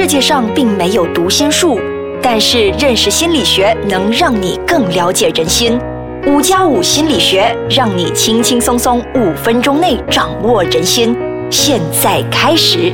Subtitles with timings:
[0.00, 1.78] 世界上并没有读心术，
[2.22, 5.78] 但是认识心理学能让你更了解人心。
[6.26, 11.14] 五加五心理学让你轻轻松松五分钟内掌握人心。
[11.50, 12.90] 现在开始。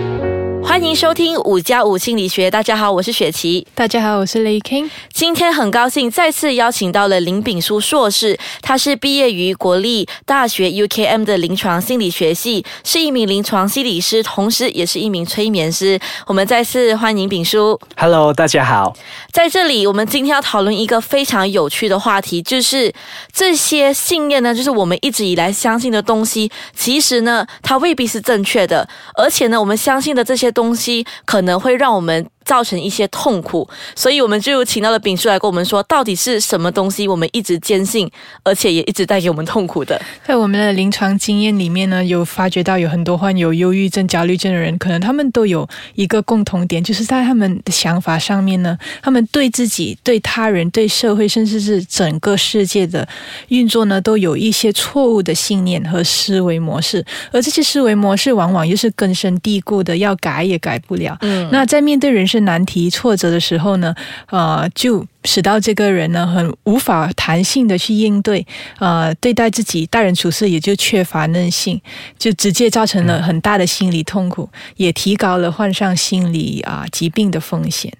[0.67, 2.51] 欢迎收听五加五心理学。
[2.51, 3.65] 大家好，我是雪琪。
[3.73, 4.91] 大家好，我是雷 king。
[5.13, 15.99] 今天很高兴再次邀请到了林炳书硕士，他是毕业于国立大学 UKM 的临床心理学系，是一名临床心理师，同时也是一名催眠师。
[16.27, 17.79] 我们再次欢迎炳书。
[17.97, 18.95] Hello，大家好。
[19.33, 22.93] 在这里，我们今天要讨论一个非常有趣的话题，就是
[23.33, 38.09] 这些信念呢，就是我们一直以来相信的东西，其实呢，它未必是正确的，而且呢，我们相信的这些东西可能会让我们造成一些痛苦，所以我们就请到了丙叔来跟我们说，到底是什么东西我们一直坚信，
[38.45, 40.01] 而且也一直带给我们痛苦的。
[40.25, 53.07] 在我们的临床经验里面呢，有发觉到有很多患有忧郁症、焦虑症的人，可能他们都有一个共同点，就是在他们的想法上面呢，他们对自己、对他人、对社会，甚至是整个世界的
[53.49, 61.17] 运作呢，都有一些错误的信念和思维模式，而这些思维模式往往又是根深蒂固的，要改也改不了。
[61.23, 63.95] 嗯，那在面对人生难题、挫折的时候呢，
[64.31, 68.47] 呃，就使到这个人呢很无法弹性的去应对，
[68.79, 71.81] 呃，对待自己待人处事也就缺乏韧性，
[72.19, 77.93] 就直接造成了很大的心理痛苦，也提高了患上心理啊、疾病的风险。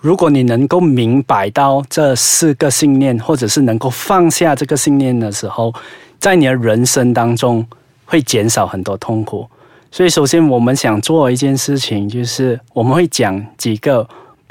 [0.00, 5.72] 如果你能够明白到这四个信念，或者是能够放下这个信念的时候，
[6.18, 7.64] 在你的人生当中
[8.04, 9.48] 会减少很多痛苦。
[9.90, 14.06] 所以，首先我们想做一件事情，就是我们会讲几个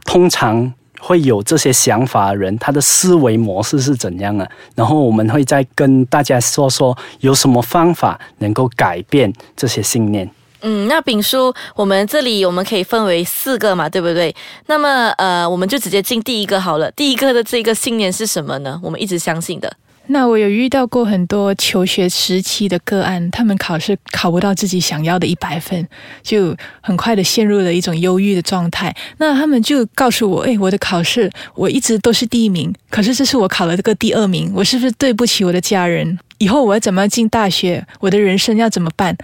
[0.05, 10.29] 通常会有这些想法的人，他的思维模式是怎样的，然后我们会再跟大家说说有什么方法能够改变这些信念。
[10.61, 14.35] 嗯，那丙叔，我们这里我们可以分为四个嘛，对不对？
[14.65, 16.89] 那么呃，我们就直接进第一个好了。
[16.91, 18.79] 第一个的这个信念是什么呢？
[18.83, 19.71] 我们一直相信的。
[20.09, 25.87] 那我有遇到过很多求学时期的个案，他们考试考不到自己想要的一百分，
[26.23, 28.95] 就很快的陷入了一种忧郁的状态。
[29.17, 36.17] 那他们就告诉我：“诶，我的考试我一直都是第一名，可是这次我考了这个第二名，我是不是对不起我的家人？
[36.37, 37.85] 以后我要怎么进大学？
[37.99, 39.15] 我的人生要怎么办？”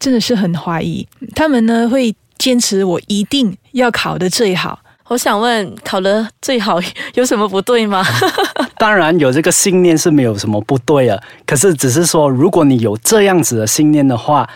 [0.00, 1.06] 真的是很怀疑。
[1.34, 4.80] 他们呢会坚持我一定要考的最好。
[5.14, 6.80] 我想问，考得最好
[7.14, 8.04] 有什么不对吗？
[8.76, 14.48] 当然有这个信念是没有什么不对的，可是只是说，如果你有这样子的信念的话，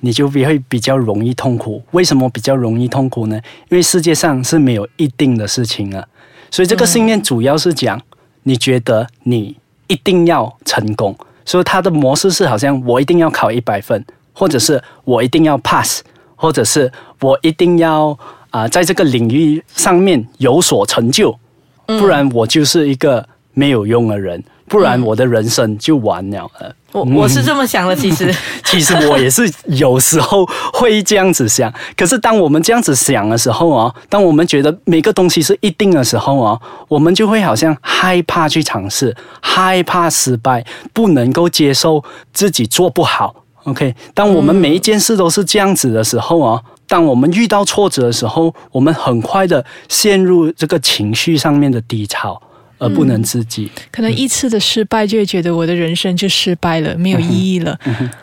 [0.00, 1.80] 你就比会比较容易痛苦。
[1.92, 3.36] 为什么比较容易痛苦呢？
[3.68, 6.04] 因为世界上是没有一定的事情啊，
[6.50, 8.02] 所以这个信念主要是讲，
[8.42, 9.56] 你觉得你
[9.86, 16.02] 一定要成功，所以它的模式是好像我一定要考一百分，或者是我一定要 pass，
[16.34, 16.90] 或者是
[17.20, 18.18] 我一定要
[18.54, 21.36] 啊、在这个领域上面有所成就，
[21.86, 26.72] 不然我就是一个没有用的人，不然我的人生就完了了。
[26.92, 28.32] 我我是这么想的，其实。
[28.64, 43.34] 其实我也是有时候会这样子想，可是当我们这样子想的时候啊，当我们觉得每个东西是一定的时候啊，我们就会好像害怕去尝试，害怕失败，不能够接受自己做不好。
[43.64, 52.40] OK，当我们每一件事都是这样子的时候啊，当我们遇到挫折的时候，我们很快的陷入这个情绪上面的低潮，
[52.78, 53.70] 而不能自己。
[53.90, 57.78] 可能一次的失败就会觉得我的人生就失败了，没有意义了。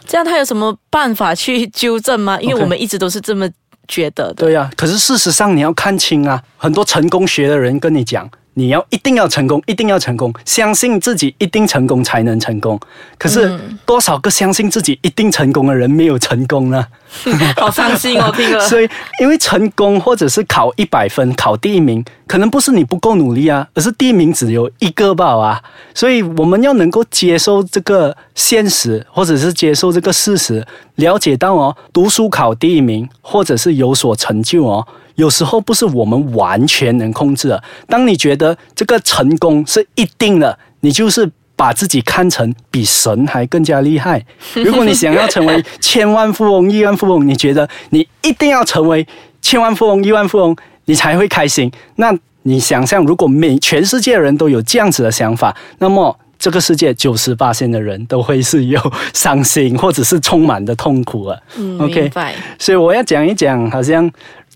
[0.05, 2.39] 这样他有什么办法去纠正吗？
[2.41, 3.49] 因为我们一直都是这么
[3.87, 4.45] 觉得的。
[4.45, 12.77] 对呀、可是事实上你要看清啊，很多成功学的人跟你讲，你要一定要成功，一定要成功，相信自己一定成功才能成功。
[13.17, 16.85] 可是多少个相信自己一定成功的人没有成功呢？
[17.55, 18.59] 好伤心哦，听 了。
[18.67, 18.89] 所以，
[19.21, 25.61] 因为成功或者是考一百分、考第一名，可能不是你不够努力啊，而是第一名只有一个吧啊。
[25.93, 37.63] 所以，我们要能够接受这个现实，或者是接受这个事实，了解到哦，读书考第一名，或者是有所成就哦，有时候不是我们完全能控制的。
[37.87, 41.29] 当你觉得这个成功是一定的，你就是。
[41.53, 44.19] 把自己看成比神还更加厉害。
[44.65, 49.05] 如果你想要成为千万富翁、亿万富翁，你觉得你一定要成为
[49.43, 50.55] 千万富翁、亿万富翁，
[50.85, 51.71] 你才会开心。
[51.97, 52.11] 那
[52.43, 58.81] 你想象，如果每全世界的人都有这样子的想法，那么这个世界九十八线的人都会是有
[59.13, 61.39] 伤心或者是充满的痛苦了。
[61.57, 62.09] 嗯 OK。
[62.57, 64.09] 所以我要讲一讲，好像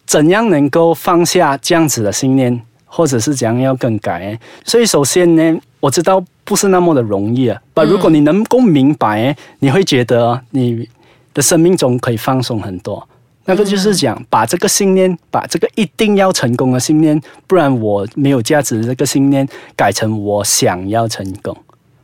[0.06, 4.40] 怎样能够放下这样子的信念，或者是怎样要更改。
[4.64, 7.62] 所以首先呢，我知道不是那么的容易啊。
[7.74, 10.88] 但如果你能够明白，你会觉得你
[11.34, 13.08] 的生命中可以放松很多。
[13.48, 21.56] 那个就是讲把这个信念，把这个一定要成功的信念，不然我没有价值的这个信念，改成我想要成功。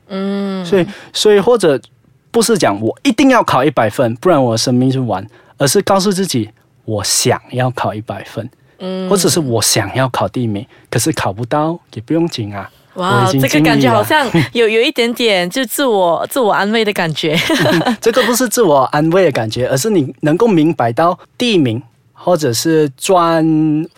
[0.09, 1.81] 嗯，所以，所以或者
[2.29, 5.25] 不是讲我一定要考一百分，不然我的生命就完，
[5.57, 6.47] 而是告诉自己
[6.85, 8.49] 我想要考一百分，
[8.79, 12.69] 嗯或者是我想要考第一名，可是考不到也不用紧啊。
[12.95, 17.39] 哇这个感觉好像 有有一点点就自我自我安慰的感觉。
[18.01, 21.81] 这个不是自我安慰的感觉，而是你能够明白到第一名，
[22.11, 23.41] 或者是赚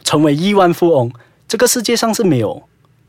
[0.03, 1.11] 成为亿万富翁，
[1.47, 2.61] 这个世界上是没有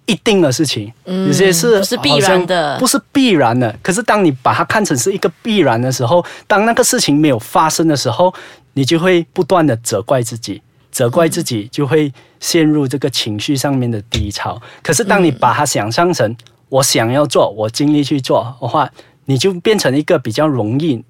[0.06, 3.78] 一定的事情，有些是嗯不是必然的不是必然的。
[3.82, 8.32] 可是当你把它看成是一个必然的时候，当那个事情没有发生的时候，
[8.74, 10.60] 你就会不断的责怪自己。
[10.92, 14.62] 责怪自己就会陷入这个情绪上面的低潮。
[14.80, 16.36] 可是当你把它想象成
[16.68, 18.88] 我想要做，我尽力去做的话，
[19.24, 21.02] 你就变成一个比较容易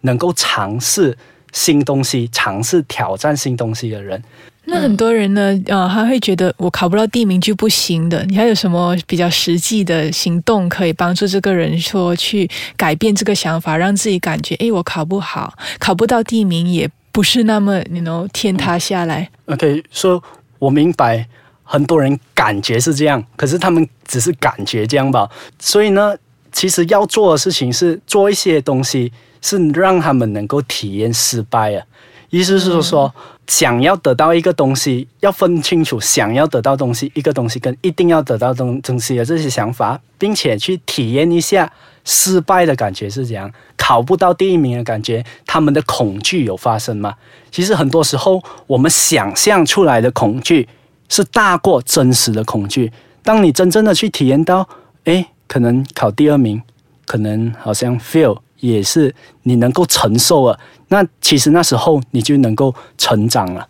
[0.00, 1.16] 能够尝试
[1.52, 4.20] 新东西、尝试挑战新东西的人。
[4.64, 8.22] 那很多人呢，呃，他会觉得我考不到第一名就不行的。
[8.24, 19.28] 你还有什么比较实际的行动可以帮助这个人说去改变这个想法，让自己感觉，诶，我考不好，考不到第一名也不是那么，你 know 天塌下来。
[19.46, 20.22] OK，说、
[20.60, 21.26] 我明白，
[21.64, 25.28] 很多人感觉是这样，可是他们只是感觉这样吧。
[25.58, 26.14] 所以呢，
[26.52, 29.12] 其实要做的事情是做一些东西，
[29.42, 31.84] 是让他们能够体验失败啊。
[32.30, 33.12] 意思是说，
[33.48, 41.72] 想要得到一个东西，要分清楚想要得到东西一个东西跟一定要得到东东西的这些想法，并且去体验一下
[42.04, 47.14] 失败的感觉是怎样，考不到第一名的感觉，他们的恐惧有发生吗？
[47.50, 50.68] 其实很多时候，我们想象出来的恐惧
[51.08, 52.92] 是大过真实的恐惧。
[53.22, 54.68] 当你真正的去体验到，
[55.04, 56.62] 诶，可能考第二名，
[57.06, 59.14] 可能好像 feel 也是
[59.44, 63.66] 你能够承受了，那其实那时候你就能够成长了。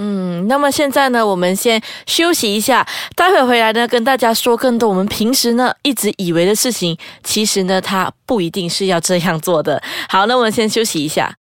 [0.00, 9.82] 嗯，那么现在呢，我们先休息一下，待会回来呢，跟大家说更多我们平时呢一直以为的事情，其实呢，它不一定是要这样做的。
[10.08, 11.34] 好，那我们先休息一下。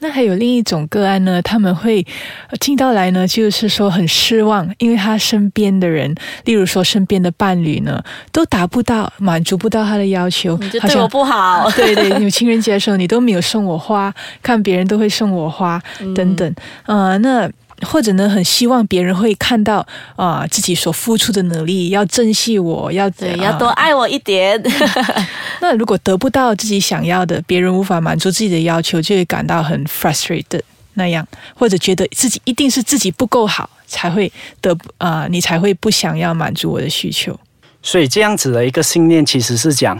[0.00, 2.04] 那还有另一种个案呢，他们会
[2.48, 6.14] 呃听到来呢，就是说很失望，因为他身边的人，
[6.44, 8.02] 例如说身边的伴侣呢，
[8.32, 14.12] 都达不到、满足不到他的要求，你就对我不好，对对，有情人节的时候你都没有送我花，
[14.42, 15.80] 看别人都会送我花
[16.14, 16.54] 等等，
[16.86, 17.50] 呃，那。
[17.82, 19.86] 或者呢，很希望别人会看到
[20.16, 24.60] 啊、自己所付出的努力，要珍惜我，要对，啊要多爱我一点。
[25.60, 30.62] 那如果得不到自己想要的，别人无法满足自己的要求，就会感到很 frustrated
[30.94, 34.30] 那样，或者觉得自己一定是自己不够好，才会
[34.60, 37.38] 得啊、你才会不想要满足我的需求。
[37.82, 39.98] 所以这样子的一个信念，其实是讲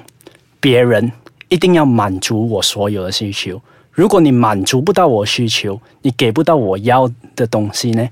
[0.61, 1.11] 别人
[1.49, 3.61] 一定要满足我所有的需求。
[3.93, 8.09] 如果你满足不到我需求，你给不到我要的东西呢，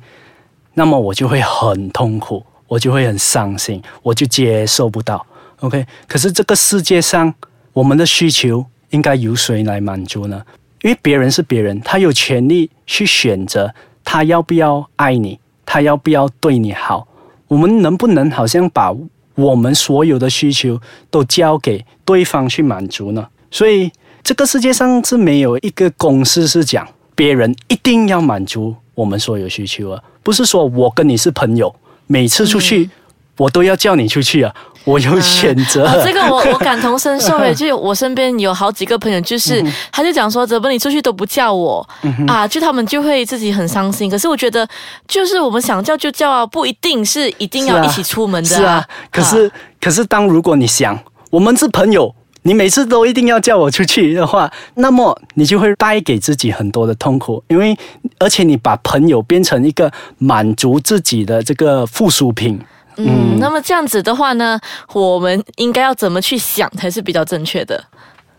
[0.75, 5.25] 那么我就会很痛苦，我就会很伤心，我就接受不到。
[5.61, 7.33] OK，可是这个世界上，
[7.73, 10.43] 我们的需求应该由谁来满足呢？
[10.83, 13.75] 因为别人是别人，他有权利去选择
[14.05, 17.09] 他要不要爱你，他要不要对你好。
[17.49, 18.95] 我们能不能好像把
[19.35, 23.27] 我们所有的需求都交给对方去满足呢？
[23.51, 23.91] 所以
[24.23, 31.75] 这个世界上是没有一个公式是讲别人一定要满足我们所有需求啊，不是说我跟你是朋友，
[32.07, 32.91] 每次出去、
[33.37, 35.87] 我都要叫你出去啊，我有选择。
[35.87, 41.89] 哦，这个我我感同身受诶， 就我身边有好几个朋友，就是、嗯他就讲说，怎么你出去都不叫我、
[42.27, 44.09] 啊，就他们就会自己很伤心。
[44.11, 44.69] 可是我觉得，
[45.09, 50.99] 就是我们想叫就叫啊，不一定是一定要一起出门的、是啊，可是、可是当如果你想
[51.31, 57.77] 我们是朋友，你每次都一定要叫我出去的话，那么你就会带给自己很多的痛苦，因为
[58.19, 62.59] 而且你把朋友变成一个满足自己的这个附属品。
[62.97, 64.59] 嗯，那么这样子的话呢，
[64.93, 67.85] 我们应该要怎么去想才是比较正确的？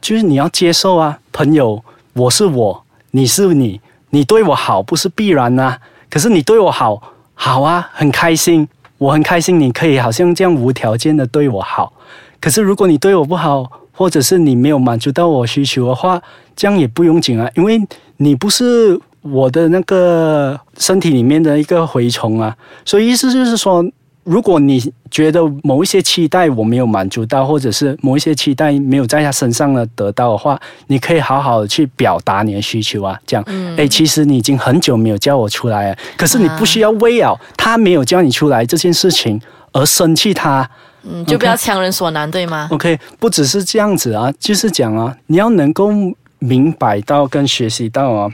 [0.01, 3.79] 就是你要接受啊，朋友，我是我，你是你，
[4.09, 5.77] 你对我好不是必然呐、
[6.09, 7.01] 可是你对我好，
[7.35, 11.93] 好啊，很开心，我很开心，你可以好像这样无条件的对我好。
[12.41, 16.21] 可是如果你对我不好，或者是你没有满足到我需求的话，
[16.55, 17.77] 这样也不用紧啊，因为
[18.15, 23.85] 你不是我的那个身体里面的一个蛔虫啊，所以意思就是说。
[24.25, 33.43] 如果你觉得某一些期待我没有满足到，或者是某一些期待没有在他身上呢得到的话，你可以好好的去表达你的需求啊，这样，
[33.75, 39.41] 哎、其实你已经很久没有叫我出来了，可是你不需要为了他没有叫你出来这件事情
[39.71, 40.69] 而生气他。
[41.03, 45.91] 嗯，就不要强人所难，对吗？OK，不只是这样子啊，就是讲啊，你要能够
[46.39, 48.29] 明白到跟学习到啊，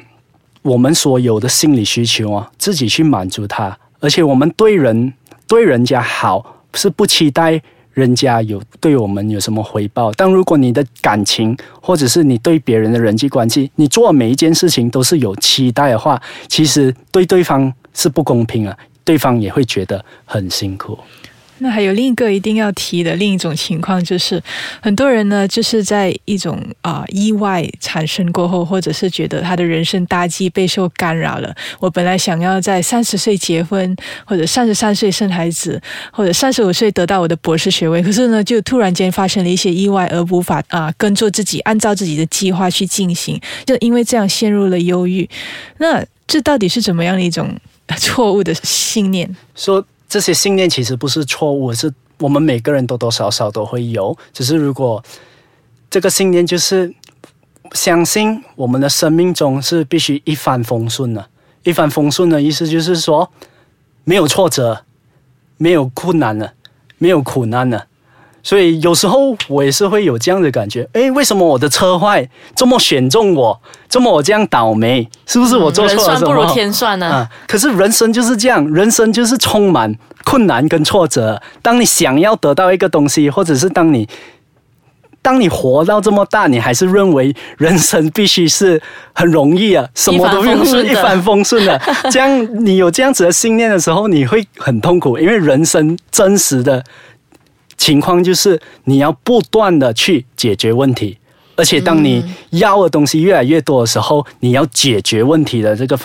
[0.62, 5.14] 我们所有的心理需求啊，自己去满足它，而且我们对人
[5.48, 7.62] 对人家好，是不期待
[7.94, 10.12] 人家有对我们有什么回报。
[10.14, 20.98] 但如果你的感情或者是你对别人的人际关系，你做每一件事情都是有期待的话，其实对对方是不公平啊，对方也会觉得很辛苦。
[21.60, 24.42] 那还有另一个一定要提的另一种情况，就是
[24.82, 31.56] 很多人呢，就是在一种啊、意外产生过后，或者是觉得他的人生大计备受干扰了。
[31.80, 33.96] 我本来想要在三十岁结婚，
[34.26, 35.82] 或者三十三岁生孩子，
[36.12, 45.30] 或者三十五岁得到我的博士学位，可是呢，就突然间发生了一些意外，而无法啊、跟着自己按照自己的计划去进行，就因为这样陷入了忧郁。
[45.78, 47.56] 那这到底是怎么样的一种
[47.98, 49.34] 错误的信念？
[49.56, 54.18] 说这些信念其实不是错误，是我们每个人多多少少都会有。
[54.32, 55.04] 只是如果
[55.90, 56.96] 这个信念就是
[57.74, 61.28] 相信我们的生命中是必须一帆风顺的，
[61.64, 63.30] 一帆风顺的意思就是说
[64.06, 64.86] 没有挫折，
[65.58, 66.54] 没有困难的，
[66.98, 67.88] 没有苦难的。
[68.46, 73.60] 所以有时候我也是会有这样的感觉，哎，为什么我的车坏，这么选中我，
[73.90, 76.20] 这么我这样倒霉，是不是我做错了什么？
[76.20, 79.92] 算不如天算呢、啊，可是人生就是这样，人生就是充满
[80.24, 81.42] 困难跟挫折。
[81.64, 84.08] 当你想要得到一个东西，或者是当你
[85.24, 88.80] 当你活到这么大，你还是认为人生必须是
[89.14, 91.82] 很容易啊，什么都不用是一帆风顺的。
[92.12, 96.84] 这样你有这样子的信念的时候，你会很痛苦，因为人生真实的
[97.86, 101.16] 情况就是你要不断的去解决问题。
[101.56, 105.96] 而且，当你要的东西越来越多的时候，你要解决问题的这个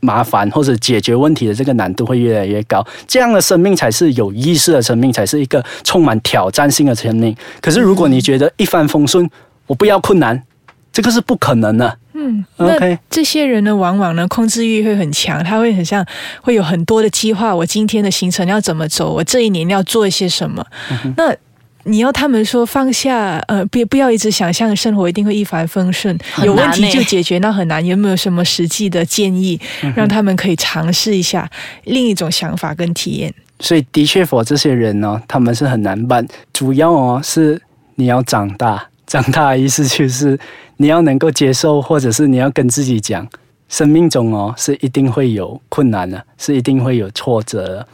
[0.00, 7.34] 麻烦或者解决问题的这个难度会越来越高，这样的生命才是有意识的生命，才是一个充满挑战性的生命。
[7.62, 9.28] 可是如果你觉得一帆风顺，
[9.66, 10.40] 我不要困难，
[10.96, 11.98] 这个是不可能的。
[12.14, 16.02] 嗯 OK 那这些人呢，往往呢控制欲会很强，他会很像
[16.40, 20.64] 会有很多的计划，我今天的行程要怎么走，我这一年要做一些什么。
[21.04, 21.36] 嗯那
[21.84, 27.84] 你要他们说放下，呃，别不要一直想象生活一定会一帆风顺，有问题就解决，那很难。
[27.84, 31.46] 有没有什么实际的建议，嗯让他们可以尝试一下
[31.84, 33.32] 另一种想法跟体验？
[33.60, 36.26] 所以的确，for 这些人呢，他们是很难办。
[36.54, 37.60] 主要哦是
[37.96, 40.38] 你要长大，长大的意思就是
[40.76, 43.26] 你要能够接受，或者是你要跟自己讲，
[43.68, 47.88] 生命中哦是一定会有困难的，是一定会有挫折的。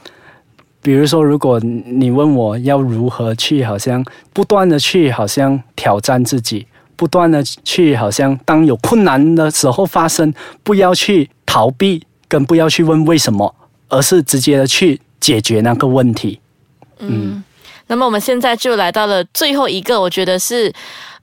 [0.81, 6.67] 比如说，如果你问我要如何去，好像不断的去，好像挑战自己，
[6.97, 13.55] 不断的去，好像当有困难的时候发生，不要去逃避，跟不要去问为什么，
[13.89, 16.41] 而是直接的去解决那个问题。
[16.99, 17.45] 嗯，
[17.89, 20.73] 那么我们现在就来到了最后一个，我觉得是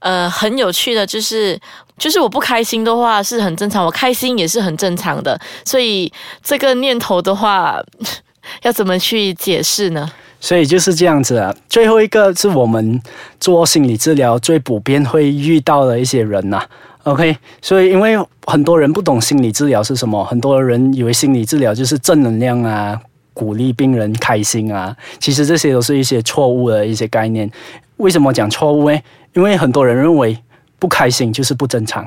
[0.00, 1.58] 呃很有趣的，就是
[1.98, 6.12] 就是我不开心的话是很正常，我开心也是很正常的，所以
[6.42, 7.82] 这个念头的话，
[8.62, 10.10] 要怎么去解释呢？
[10.40, 11.54] 所以就是这样子啊。
[11.68, 13.00] 最后一个是我们
[13.38, 16.62] 做心理治疗最普遍会遇到的一些人呐、
[17.02, 22.98] OK，所以因为很多人不懂心理治疗是什么，很多人以为心理治疗就是正能量啊，
[23.40, 24.94] 鼓励病人开心啊。
[25.18, 27.50] 其实这些都是一些错误的一些概念。
[27.96, 29.00] 为什么讲错误呢？
[29.32, 30.36] 因为很多人认为
[30.78, 32.06] 不开心就是不正常，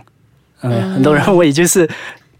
[0.61, 1.89] 嗯，很多人认为就是。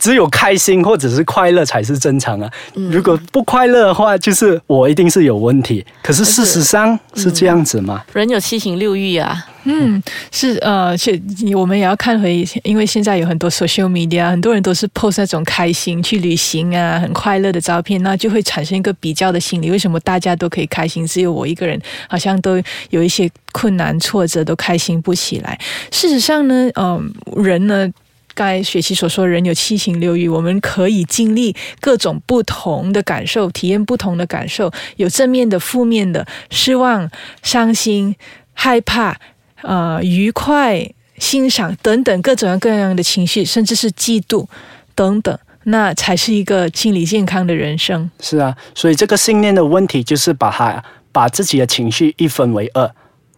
[0.03, 2.51] 只有开心或者是快乐才是正常啊！
[2.91, 5.85] 如果不快乐的话，就是我一定是有问题。
[6.01, 8.03] 可是事实上是这样子吗？
[8.11, 11.17] 人有七情六欲啊，嗯，是呃，且
[11.55, 19.71] 我们也要看回，因为现在有很多 social media，很多人都是 post 那种开心去旅行啊，很快乐的照片，那就会产生一个比较的心理。
[19.71, 25.57] 为什么大家都可以开心，只有我一个人好像都有一些困难挫折，都开心不起来？
[25.91, 27.89] 事实上呢，嗯、人呢。
[28.35, 37.09] 刚才学期所说，人有七情六欲，我们可以经历各种不同的感受，体验不同的感受，有正面的、负面的，失望、
[37.41, 38.15] 伤心、
[38.53, 39.19] 害怕，
[39.61, 44.47] 呃，愉快、欣赏等等各种各样的情绪，甚至是嫉妒
[44.95, 48.09] 等等，那才是一个心理健康的人生。
[48.19, 52.91] 是啊，所以这个信念的问题就是把它把自己的情绪一分为二，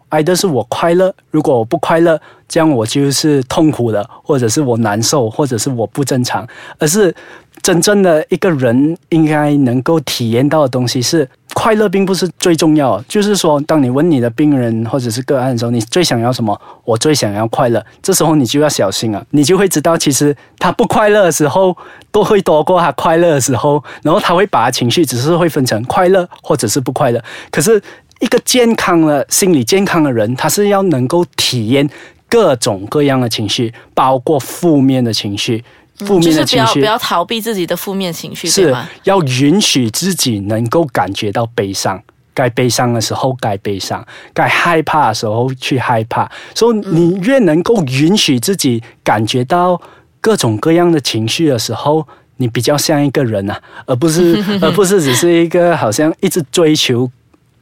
[0.10, 6.48] 挨的是我快乐，如果我不快乐，这样我就是痛苦的，或者是我难受，或者是我不正常，
[6.80, 7.14] 而是
[7.62, 13.02] 真正的一个人应该能够体验到的东西是快乐，并不是最重要。
[13.08, 16.60] 就是说，当你问你的病人或者是个案的时候，你最想要什么？
[16.84, 17.84] 我最想要快乐。
[18.04, 21.76] 这时候你就要小心啊，你就会知道，其实他不快乐的时候
[22.12, 27.24] 都会多过他快乐的时候，然后他会把情绪只是会分成快乐或者是不快乐。
[27.50, 27.82] 可是
[28.20, 31.90] 一个健康的心理健康的人，他是要能够体验
[32.30, 35.64] 各种各样的情绪，包括负面的情绪。
[36.00, 38.76] 负面的情绪，就是不要不要逃避自己的负面情绪，是？
[39.04, 42.02] 要允许自己能够感觉到悲伤。
[42.34, 46.30] 该悲伤的时候该悲伤，该害怕的时候去害怕。
[46.54, 49.82] 所以你越能够允许自己感觉到
[50.20, 52.06] 各种各样的情绪的时候，
[52.36, 57.10] 你比较像一个人啊，而不是 而不是只是一个好像一直追求。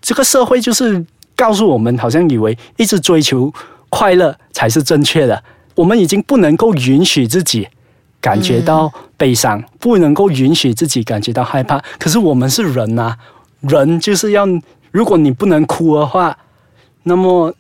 [0.03, 1.03] 这个社会就是
[1.35, 3.51] 告诉我们，好像以为一直追求
[3.89, 5.41] 快乐才是正确的。
[5.75, 7.67] 我们已经不能够允许自己
[8.21, 11.81] 感觉到悲伤，不能够允许自己感觉到害怕。
[11.97, 13.15] 可是我们是人呐、
[13.61, 14.45] 人就是要，
[14.91, 16.37] 如果你不能哭的话，
[17.03, 17.51] 那么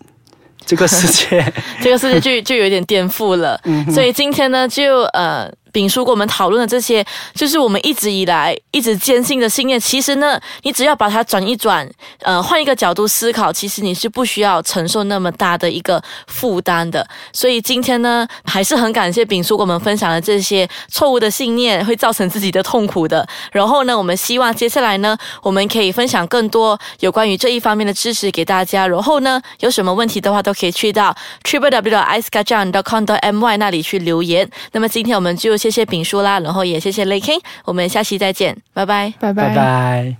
[0.65, 1.43] 这个世界
[1.81, 3.59] 这个世界就就有点颠覆了。
[3.91, 9.77] 所以今天呢，就呃，丙叔跟我们讨论的这些，就是我们一直以来一直坚信的信念。
[9.77, 11.85] 其实呢，你只要把它转一转，
[12.21, 17.05] 呃，换一个角度思考，其实你是不需要承受那么大的一个负担的。
[17.33, 23.27] 所以今天呢，还是很感谢丙叔跟我们分享的这些错误的信念会造成自己的痛苦的。
[23.51, 28.87] 然后呢，我们希望接下来呢，我们可以分享更多有关于这一方面的知识给大家。
[28.87, 33.57] 然后呢，有什么问题的话，都可以去到 triple w i c e k a j a n c o m m y
[33.57, 34.47] 那里去留言。
[34.73, 39.13] 那么今天我们就谢谢丙叔啦，然后也谢谢 Lay King，我们下期再见，拜拜。
[39.17, 40.11] 拜拜拜。